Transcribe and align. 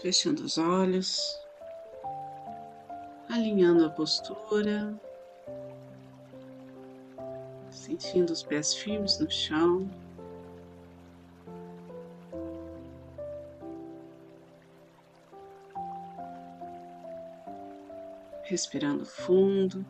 fechando 0.00 0.42
os 0.42 0.56
olhos, 0.56 1.38
alinhando 3.28 3.84
a 3.84 3.90
postura, 3.90 4.98
sentindo 7.70 8.32
os 8.32 8.42
pés 8.42 8.74
firmes 8.74 9.18
no 9.18 9.30
chão. 9.30 9.88
Respirando 18.44 19.04
fundo. 19.04 19.84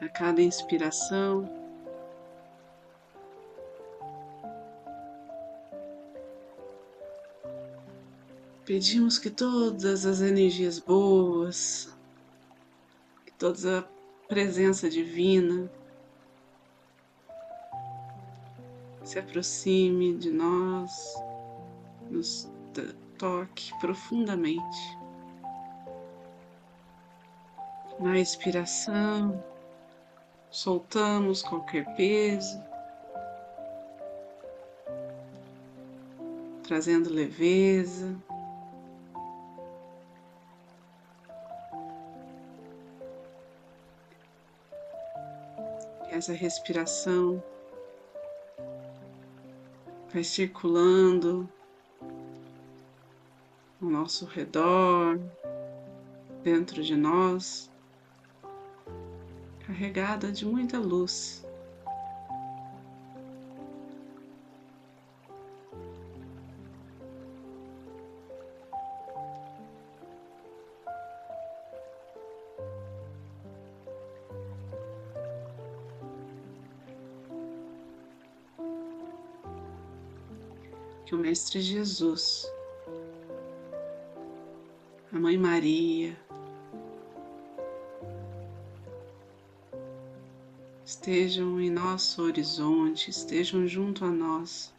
A 0.00 0.08
cada 0.08 0.40
inspiração, 0.40 1.63
Pedimos 8.64 9.18
que 9.18 9.28
todas 9.28 10.06
as 10.06 10.22
energias 10.22 10.78
boas, 10.78 11.94
que 13.26 13.32
toda 13.32 13.80
a 13.80 13.84
presença 14.26 14.88
divina 14.88 15.70
se 19.02 19.18
aproxime 19.18 20.16
de 20.16 20.30
nós, 20.30 21.14
nos 22.10 22.50
toque 23.18 23.78
profundamente. 23.80 24.98
Na 28.00 28.18
expiração, 28.18 29.44
soltamos 30.50 31.42
qualquer 31.42 31.84
peso, 31.96 32.58
trazendo 36.62 37.10
leveza. 37.10 38.16
Essa 46.14 46.32
respiração 46.32 47.42
vai 50.12 50.22
circulando 50.22 51.48
ao 53.82 53.88
nosso 53.88 54.24
redor, 54.24 55.18
dentro 56.44 56.84
de 56.84 56.94
nós, 56.94 57.68
carregada 59.66 60.30
de 60.30 60.46
muita 60.46 60.78
luz. 60.78 61.43
Que 81.04 81.14
o 81.14 81.18
Mestre 81.18 81.60
Jesus, 81.60 82.50
a 85.12 85.18
Mãe 85.18 85.36
Maria, 85.36 86.16
estejam 90.84 91.60
em 91.60 91.70
nosso 91.70 92.22
horizonte, 92.22 93.10
estejam 93.10 93.66
junto 93.66 94.04
a 94.04 94.10
nós. 94.10 94.72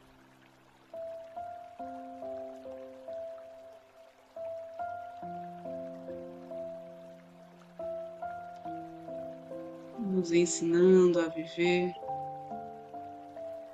Nos 9.99 10.31
ensinando 10.31 11.19
a 11.19 11.27
viver 11.27 11.93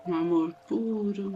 um 0.05 0.13
amor 0.13 0.53
puro, 0.67 1.33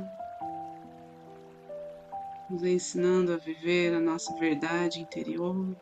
nos 2.49 2.63
ensinando 2.63 3.33
a 3.33 3.37
viver 3.37 3.93
a 3.93 3.99
nossa 3.99 4.33
verdade 4.37 4.99
interior. 4.99 5.75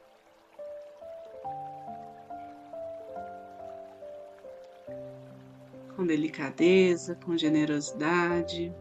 Com 5.96 6.06
delicadeza, 6.06 7.16
com 7.24 7.38
generosidade, 7.38 8.74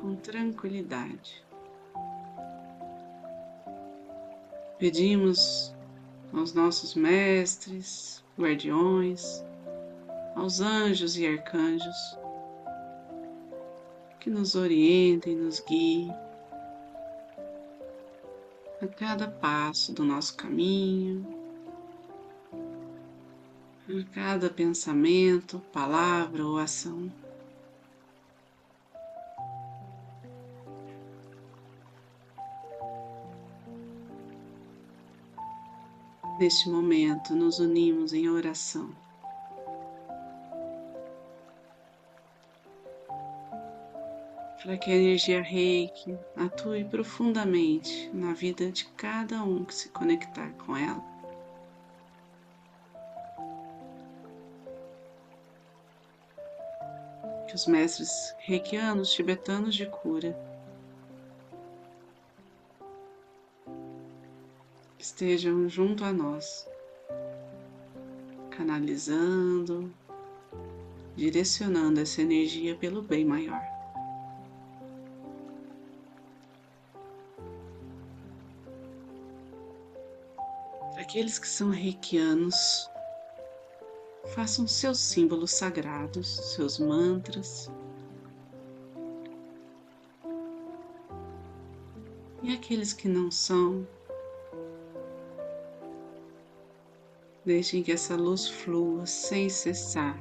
com 0.00 0.16
tranquilidade. 0.16 1.44
Pedimos 4.78 5.72
aos 6.32 6.52
nossos 6.54 6.94
mestres, 6.94 8.24
guardiões, 8.38 9.44
aos 10.34 10.60
anjos 10.60 11.16
e 11.16 11.26
arcanjos, 11.26 12.18
que 14.22 14.30
nos 14.30 14.54
orientem, 14.54 15.34
nos 15.34 15.58
guiem 15.58 16.14
a 18.80 18.86
cada 18.86 19.26
passo 19.26 19.92
do 19.92 20.04
nosso 20.04 20.36
caminho, 20.36 21.26
a 23.88 24.14
cada 24.14 24.48
pensamento, 24.48 25.58
palavra 25.72 26.46
ou 26.46 26.56
ação. 26.56 27.10
Neste 36.38 36.68
momento, 36.68 37.34
nos 37.34 37.58
unimos 37.58 38.12
em 38.12 38.28
oração. 38.28 38.94
Para 44.62 44.78
que 44.78 44.92
a 44.92 44.94
energia 44.94 45.42
reiki 45.42 46.16
atue 46.36 46.84
profundamente 46.84 48.08
na 48.14 48.32
vida 48.32 48.70
de 48.70 48.84
cada 48.90 49.42
um 49.42 49.64
que 49.64 49.74
se 49.74 49.88
conectar 49.88 50.52
com 50.64 50.76
ela. 50.76 51.02
Que 57.48 57.56
os 57.56 57.66
mestres 57.66 58.34
reikianos 58.46 59.12
tibetanos 59.12 59.74
de 59.74 59.86
cura 59.86 60.38
estejam 64.96 65.68
junto 65.68 66.04
a 66.04 66.12
nós, 66.12 66.68
canalizando, 68.50 69.92
direcionando 71.16 72.00
essa 72.00 72.22
energia 72.22 72.76
pelo 72.76 73.02
bem 73.02 73.24
maior. 73.24 73.71
Aqueles 81.12 81.38
que 81.38 81.46
são 81.46 81.68
reikianos, 81.68 82.90
façam 84.34 84.66
seus 84.66 84.98
símbolos 84.98 85.50
sagrados, 85.50 86.26
seus 86.54 86.78
mantras. 86.78 87.70
E 92.42 92.50
aqueles 92.54 92.94
que 92.94 93.08
não 93.08 93.30
são, 93.30 93.86
deixem 97.44 97.82
que 97.82 97.92
essa 97.92 98.16
luz 98.16 98.48
flua 98.48 99.04
sem 99.04 99.50
cessar 99.50 100.18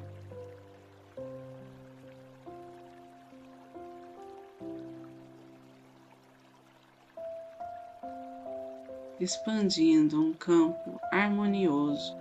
expandindo 9.23 10.19
um 10.19 10.33
campo 10.33 11.00
harmonioso 11.12 12.20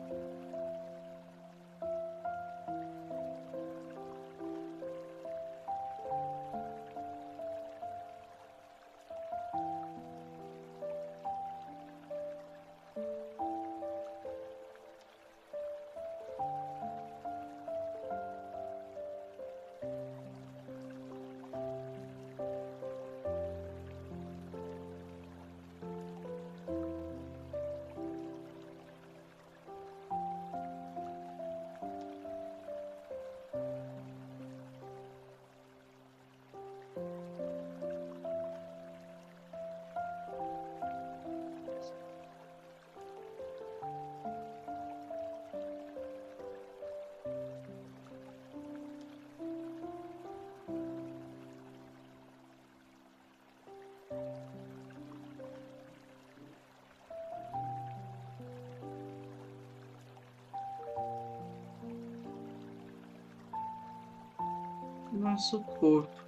nosso 65.21 65.61
corpo, 65.61 66.25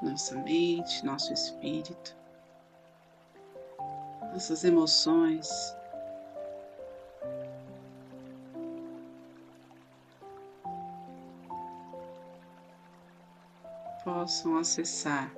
nossa 0.00 0.36
mente, 0.36 1.04
nosso 1.04 1.32
espírito, 1.32 2.16
nossas 4.32 4.62
emoções. 4.64 5.48
Possam 14.04 14.58
acessar 14.58 15.32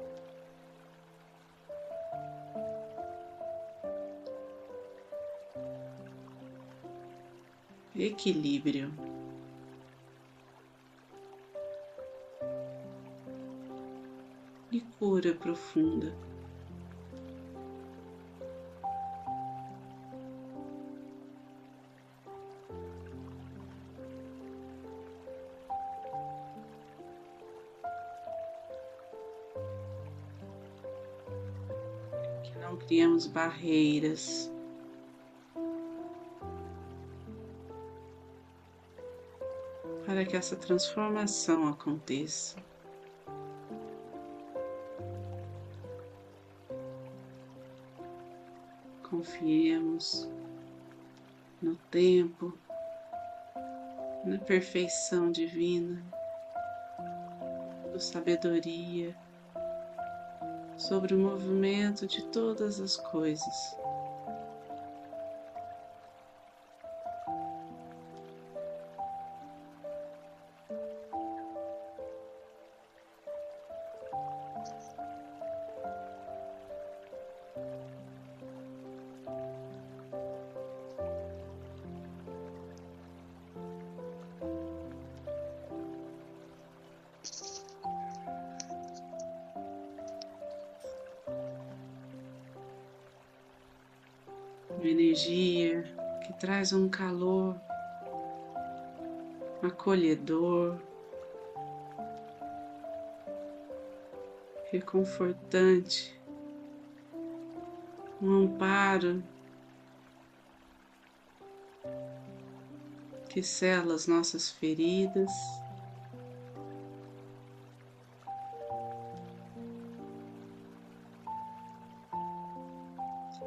equilíbrio. 7.94 9.05
Cura 15.06 15.32
profunda. 15.34 16.12
Que 32.42 32.58
não 32.58 32.76
criamos 32.76 33.28
barreiras 33.28 34.50
para 40.04 40.24
que 40.24 40.36
essa 40.36 40.56
transformação 40.56 41.68
aconteça. 41.68 42.65
Confiemos 49.26 50.28
no 51.60 51.74
tempo, 51.90 52.56
na 54.24 54.38
perfeição 54.38 55.32
divina, 55.32 56.00
na 57.92 57.98
sabedoria 57.98 59.16
sobre 60.78 61.12
o 61.12 61.18
movimento 61.18 62.06
de 62.06 62.24
todas 62.26 62.80
as 62.80 62.96
coisas. 62.96 63.76
Energia 94.86 95.84
que 96.24 96.32
traz 96.34 96.72
um 96.72 96.88
calor 96.88 97.56
acolhedor, 99.62 100.78
reconfortante, 104.70 106.18
um 108.20 108.44
amparo 108.44 109.22
que 113.28 113.42
sela 113.42 113.94
as 113.94 114.06
nossas 114.06 114.50
feridas. 114.50 115.30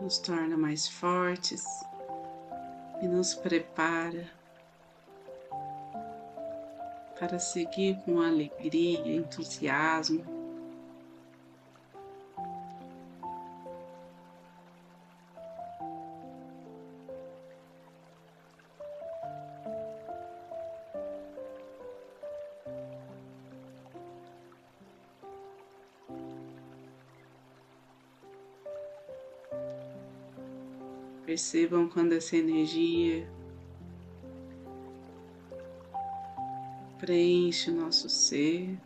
Nos 0.09 0.17
torna 0.17 0.57
mais 0.57 0.87
fortes 0.87 1.63
e 2.99 3.07
nos 3.07 3.35
prepara 3.35 4.27
para 7.19 7.37
seguir 7.37 7.95
com 8.03 8.19
alegria, 8.19 9.15
entusiasmo. 9.15 10.38
Percebam 31.39 31.87
quando 31.87 32.11
essa 32.11 32.35
energia 32.35 33.25
preenche 36.97 37.71
o 37.71 37.73
nosso 37.73 38.09
ser 38.09 38.77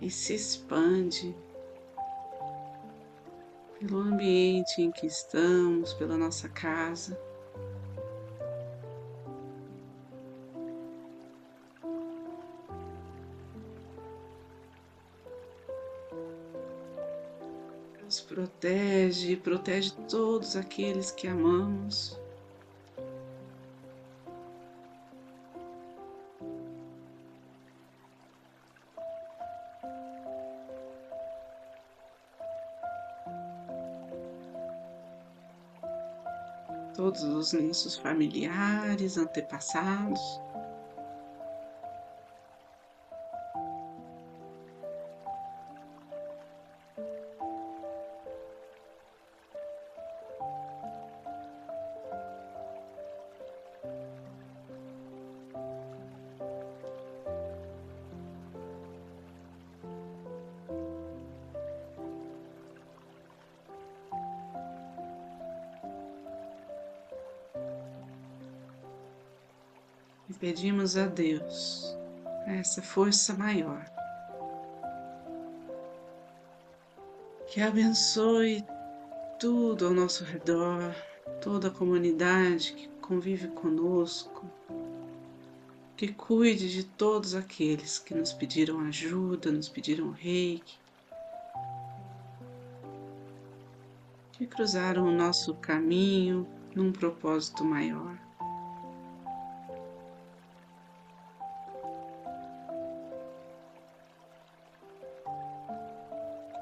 e 0.00 0.08
se 0.10 0.32
expande 0.32 1.36
pelo 3.78 3.98
ambiente 3.98 4.80
em 4.80 4.90
que 4.90 5.06
estamos, 5.06 5.92
pela 5.92 6.16
nossa 6.16 6.48
casa. 6.48 7.20
Protege 18.56 19.32
e 19.32 19.36
protege 19.36 19.92
todos 20.08 20.56
aqueles 20.56 21.10
que 21.10 21.28
amamos. 21.28 22.18
Todos 36.94 37.22
os 37.22 37.52
nossos 37.52 37.96
familiares, 37.96 39.18
antepassados. 39.18 40.45
Pedimos 70.36 70.96
a 70.96 71.06
Deus 71.06 71.96
essa 72.46 72.80
força 72.80 73.34
maior 73.34 73.84
que 77.48 77.60
abençoe 77.60 78.64
tudo 79.38 79.86
ao 79.86 79.94
nosso 79.94 80.24
redor, 80.24 80.94
toda 81.40 81.68
a 81.68 81.70
comunidade 81.70 82.72
que 82.72 82.88
convive 83.00 83.48
conosco, 83.48 84.44
que 85.96 86.08
cuide 86.08 86.70
de 86.70 86.84
todos 86.84 87.34
aqueles 87.34 87.98
que 87.98 88.14
nos 88.14 88.32
pediram 88.32 88.80
ajuda, 88.80 89.50
nos 89.50 89.68
pediram 89.68 90.10
reiki, 90.10 90.78
que 94.32 94.46
cruzaram 94.46 95.06
o 95.06 95.12
nosso 95.12 95.54
caminho 95.54 96.46
num 96.74 96.92
propósito 96.92 97.64
maior. 97.64 98.25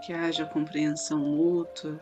que 0.05 0.13
haja 0.13 0.45
compreensão 0.45 1.19
mútua. 1.19 1.99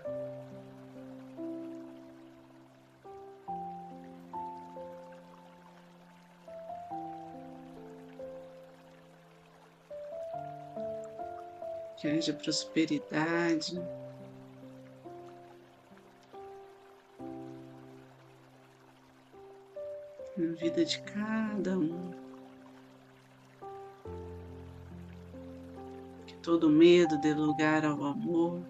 Que 11.97 12.09
haja 12.09 12.33
prosperidade. 12.33 13.81
Na 20.37 20.53
vida 20.57 20.85
de 20.85 21.01
cada 21.03 21.79
um. 21.79 22.12
Todo 26.43 26.69
medo 26.69 27.17
dê 27.19 27.33
lugar 27.33 27.85
ao 27.85 28.05
amor. 28.05 28.61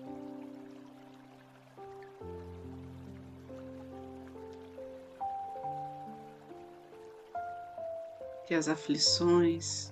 Que 8.46 8.54
as 8.54 8.68
aflições 8.68 9.90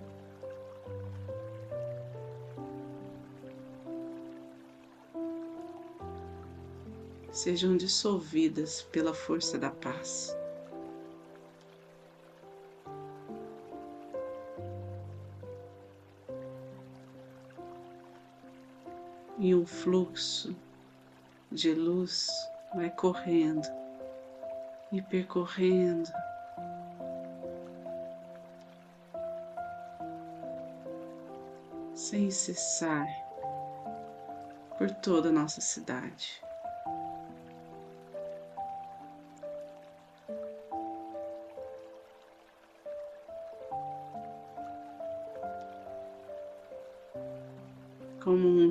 sejam 7.33 7.77
dissolvidas 7.77 8.83
pela 8.83 9.15
força 9.15 9.59
da 9.59 9.71
paz. 9.71 10.37
E 19.43 19.55
um 19.55 19.65
fluxo 19.65 20.55
de 21.51 21.73
luz 21.73 22.29
vai 22.75 22.91
correndo 22.91 23.67
e 24.93 25.01
percorrendo 25.01 26.11
sem 31.95 32.31
cessar 32.31 33.07
por 34.77 34.91
toda 34.91 35.31
a 35.31 35.33
nossa 35.33 35.63
cidade. 35.63 36.43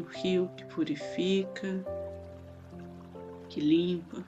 Rio 0.09 0.49
que 0.57 0.65
purifica, 0.65 1.85
que 3.49 3.59
limpa. 3.59 4.23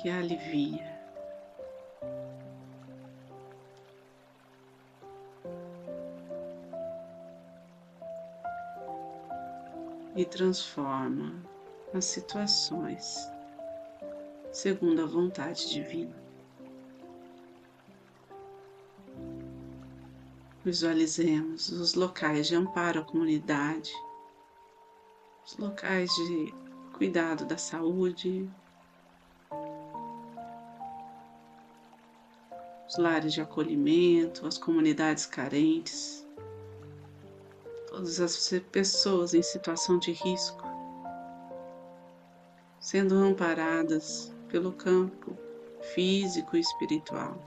Que 0.00 0.10
alivia. 0.10 0.96
E 10.14 10.24
transforma 10.24 11.34
as 11.92 12.04
situações 12.06 13.30
segundo 14.50 15.02
a 15.02 15.06
vontade 15.06 15.68
divina. 15.68 16.25
Visualizemos 20.66 21.70
os 21.70 21.94
locais 21.94 22.48
de 22.48 22.56
amparo 22.56 22.98
à 22.98 23.04
comunidade, 23.04 23.92
os 25.46 25.56
locais 25.58 26.10
de 26.10 26.52
cuidado 26.92 27.44
da 27.44 27.56
saúde, 27.56 28.50
os 32.88 32.98
lares 32.98 33.32
de 33.32 33.40
acolhimento, 33.40 34.44
as 34.44 34.58
comunidades 34.58 35.24
carentes, 35.24 36.26
todas 37.86 38.18
as 38.18 38.52
pessoas 38.72 39.34
em 39.34 39.42
situação 39.42 40.00
de 40.00 40.10
risco, 40.10 40.64
sendo 42.80 43.14
amparadas 43.14 44.34
pelo 44.48 44.72
campo 44.72 45.38
físico 45.94 46.56
e 46.56 46.60
espiritual. 46.60 47.45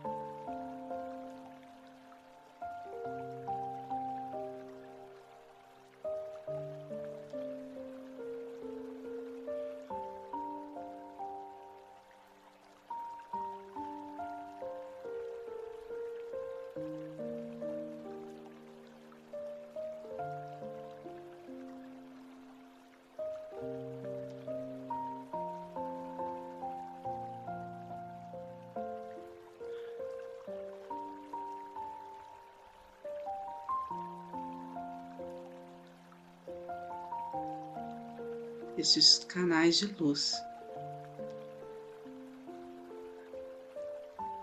Esses 38.80 39.20
canais 39.26 39.78
de 39.78 39.88
luz. 39.88 40.34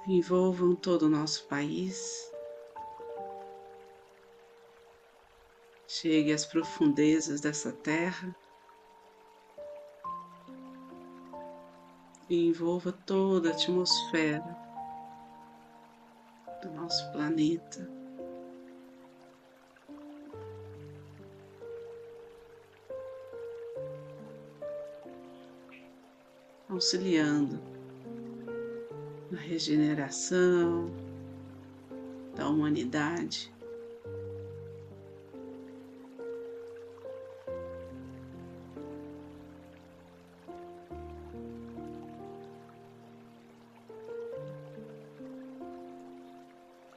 Envolvam 0.07 0.76
todo 0.76 1.07
o 1.07 1.09
nosso 1.09 1.47
país. 1.47 2.31
Chegue 5.88 6.33
às 6.33 6.45
profundezas 6.45 7.40
dessa 7.40 7.73
terra 7.73 8.37
e 12.28 12.49
envolva 12.49 12.93
toda 12.93 13.49
a 13.49 13.52
atmosfera 13.52 14.57
do 16.62 16.71
nosso 16.73 17.11
planeta. 17.12 17.96
Auxiliando 26.76 27.59
na 29.30 29.38
regeneração 29.38 30.90
da 32.35 32.47
humanidade. 32.49 33.50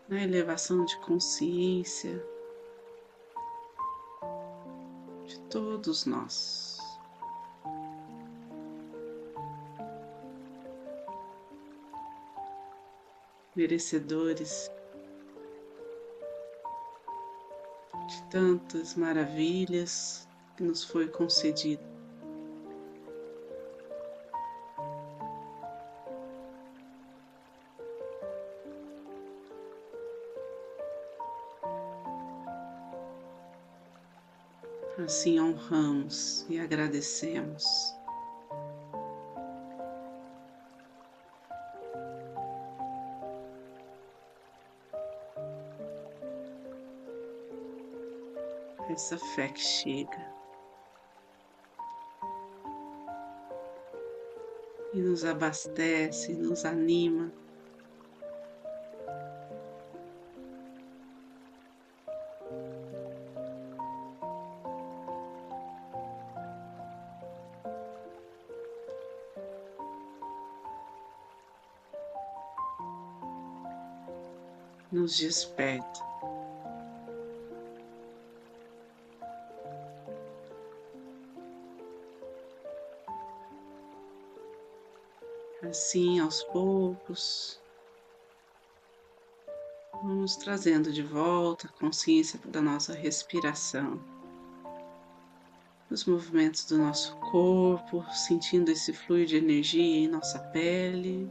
Na 0.10 0.22
elevação 0.22 0.84
de 0.84 1.00
consciência 1.00 2.22
de 5.26 5.40
todos 5.50 6.06
nós. 6.06 6.69
Merecedores 13.60 14.72
de 18.08 18.24
tantas 18.32 18.96
maravilhas 18.96 20.26
que 20.56 20.64
nos 20.64 20.86
foi 20.86 21.10
concedido. 21.10 21.84
Assim 35.04 35.38
honramos 35.38 36.46
e 36.50 36.58
agradecemos. 36.58 37.99
Essa 49.00 49.18
fé 49.18 49.48
que 49.48 49.62
chega 49.62 50.34
e 54.94 54.98
nos 55.00 55.24
abastece, 55.24 56.34
nos 56.34 56.66
anima. 56.66 57.32
nos 74.92 75.20
desperta. 75.20 76.09
Assim, 85.70 86.20
aos 86.20 86.42
poucos, 86.46 87.62
vamos 90.02 90.36
trazendo 90.36 90.92
de 90.92 91.04
volta 91.04 91.68
a 91.68 91.80
consciência 91.80 92.40
da 92.46 92.60
nossa 92.60 92.92
respiração, 92.92 94.04
os 95.92 96.06
movimentos 96.06 96.66
do 96.66 96.80
nosso 96.80 97.16
corpo, 97.18 98.04
sentindo 98.12 98.72
esse 98.72 98.92
fluxo 98.92 99.28
de 99.28 99.38
energia 99.38 100.06
em 100.06 100.08
nossa 100.08 100.40
pele. 100.40 101.30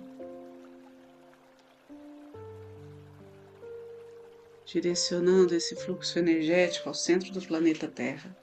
Direcionando 4.66 5.52
esse 5.52 5.74
fluxo 5.74 6.16
energético 6.16 6.88
ao 6.88 6.94
centro 6.94 7.32
do 7.32 7.42
planeta 7.42 7.88
Terra. 7.88 8.36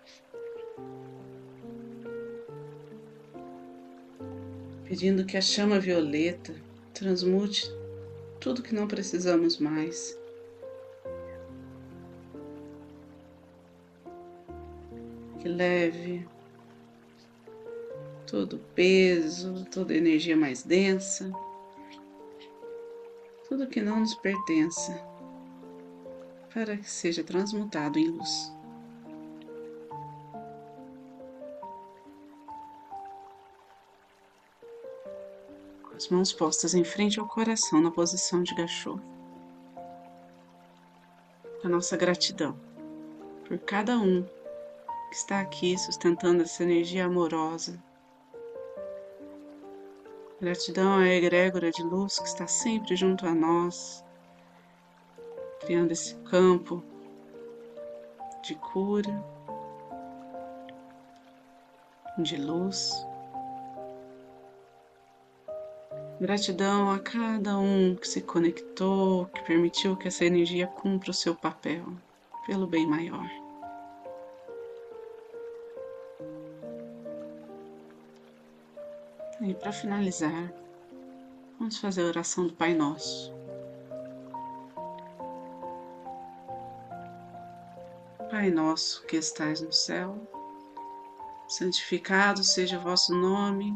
Pedindo 4.86 5.26
que 5.26 5.36
a 5.36 5.42
chama 5.42 5.80
violeta 5.80 6.54
transmute 6.94 7.70
tudo 8.40 8.62
que 8.62 8.76
não 8.76 8.88
precisamos 8.88 9.58
mais. 9.58 10.18
Que 15.42 15.50
leve 15.50 16.28
todo 18.28 18.58
o 18.58 18.60
peso, 18.76 19.66
toda 19.72 19.94
a 19.94 19.98
energia 19.98 20.38
mais 20.38 20.64
densa, 20.64 21.32
tudo 23.48 23.68
que 23.68 23.82
não 23.82 24.00
nos 24.00 24.16
pertence, 24.16 24.92
para 26.54 26.78
que 26.78 26.90
seja 26.90 27.24
transmutado 27.24 27.98
em 27.98 28.08
luz. 28.08 28.55
As 35.96 36.10
mãos 36.10 36.34
postas 36.34 36.74
em 36.74 36.84
frente 36.84 37.20
ao 37.20 37.28
coração 37.28 37.82
na 37.82 37.90
posição 37.90 38.44
de 38.44 38.54
gachô. 38.54 39.00
A 41.64 41.70
nossa 41.70 41.96
gratidão 41.96 42.60
por 43.48 43.58
cada 43.60 43.98
um 43.98 44.24
que 44.24 45.16
está 45.16 45.40
aqui 45.40 45.78
sustentando 45.78 46.44
essa 46.44 46.64
energia 46.64 47.06
amorosa. 47.06 47.82
Gratidão 50.42 50.98
à 50.98 51.08
egrégora 51.08 51.72
de 51.72 51.82
luz 51.82 52.20
que 52.20 52.28
está 52.28 52.46
sempre 52.46 52.96
junto 52.96 53.26
a 53.26 53.34
nós, 53.34 54.04
criando 55.62 55.92
esse 55.92 56.16
campo 56.30 56.84
de 58.44 58.56
cura, 58.56 59.24
de 62.18 62.36
luz. 62.36 62.92
Gratidão 66.26 66.90
a 66.90 66.98
cada 66.98 67.56
um 67.60 67.94
que 67.94 68.08
se 68.08 68.20
conectou, 68.20 69.28
que 69.28 69.44
permitiu 69.44 69.96
que 69.96 70.08
essa 70.08 70.26
energia 70.26 70.66
cumpra 70.66 71.12
o 71.12 71.14
seu 71.14 71.36
papel 71.36 71.86
pelo 72.48 72.66
bem 72.66 72.88
maior. 72.88 73.30
E 79.40 79.54
para 79.54 79.72
finalizar, 79.72 80.52
vamos 81.60 81.78
fazer 81.78 82.02
a 82.02 82.08
oração 82.08 82.48
do 82.48 82.54
Pai 82.54 82.74
Nosso. 82.74 83.32
Pai 88.32 88.50
nosso 88.50 89.06
que 89.06 89.18
estais 89.18 89.62
no 89.62 89.72
céu, 89.72 90.18
santificado 91.48 92.44
seja 92.44 92.80
o 92.80 92.82
vosso 92.82 93.14
nome 93.14 93.76